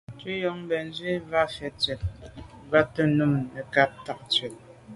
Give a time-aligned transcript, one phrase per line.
[0.13, 1.81] Ntù njon bènzwi fa tshwèt
[2.63, 4.55] nkwate num nekag nà tshwèt.